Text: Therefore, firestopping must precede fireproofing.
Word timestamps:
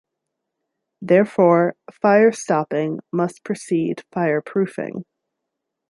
Therefore, 1.03 1.75
firestopping 1.91 3.01
must 3.11 3.43
precede 3.43 4.03
fireproofing. 4.11 5.03